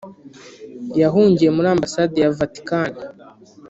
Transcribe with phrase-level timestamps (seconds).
[1.01, 2.91] yahungiye muri Ambasade ya Vatican